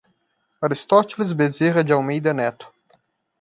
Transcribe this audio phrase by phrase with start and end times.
[0.63, 2.73] Aristoteles Bezerra de Almeida Neto